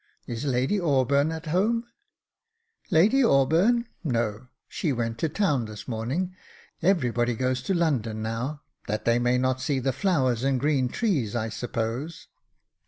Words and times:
Is 0.25 0.45
Lady 0.45 0.79
Auburn 0.79 1.31
at 1.31 1.45
home?" 1.45 1.85
Lady 2.99 3.23
Auburn— 3.23 3.85
no; 4.03 4.47
she 4.67 4.91
went 4.91 5.19
to 5.19 5.29
town 5.29 5.65
this 5.65 5.87
morning; 5.87 6.35
everybody 6.81 7.35
goes 7.35 7.61
to 7.61 7.75
London 7.75 8.23
now, 8.23 8.63
that 8.87 9.05
they 9.05 9.19
may 9.19 9.37
not 9.37 9.61
see 9.61 9.77
the 9.77 9.93
flowers 9.93 10.43
and 10.43 10.59
green 10.59 10.89
trees, 10.89 11.35
I 11.35 11.49
suppose." 11.49 12.29